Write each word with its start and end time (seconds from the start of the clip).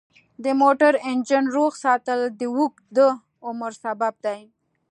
د 0.43 0.45
موټر 0.61 0.93
انجن 1.09 1.43
روغ 1.55 1.71
ساتل 1.83 2.19
د 2.39 2.41
اوږده 2.55 3.07
عمر 3.47 3.71
سبب 3.83 4.13
دی. 4.25 4.41